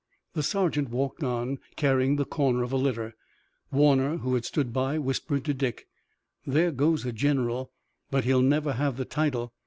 [0.33, 3.15] The sergeant walked on, carrying the corner of a litter.
[3.71, 5.85] Warner, who had stood by, whispered to Dick:
[6.43, 7.71] "There goes a general,
[8.09, 9.53] but he'll never have the title.